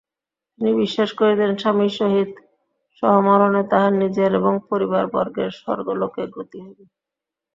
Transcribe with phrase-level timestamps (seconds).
[0.53, 2.31] তিনি বিশ্বাস করিতেন, স্বামীর সহিত
[3.03, 6.85] সহমরণে তাঁহার নিজের এবং পরিবারবর্গের স্বর্গলোকে গতি হইবে।